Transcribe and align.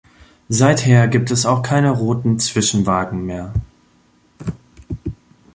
Seither 0.49 1.07
gibt 1.07 1.29
es 1.29 1.45
auch 1.45 1.61
keine 1.61 1.91
roten 1.91 2.39
Zwischenwagen 2.39 3.23
mehr. 3.23 3.53